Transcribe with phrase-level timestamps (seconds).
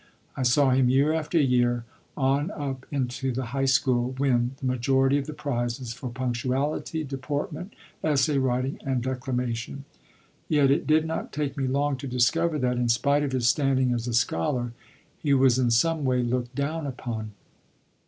[0.35, 1.85] I saw him year after year,
[2.17, 7.75] on up into the high school, win the majority of the prizes for punctuality, deportment,
[8.03, 9.85] essay writing, and declamation.
[10.49, 13.93] Yet it did not take me long to discover that, in spite of his standing
[13.93, 14.71] as a scholar,
[15.19, 17.33] he was in some way looked down upon.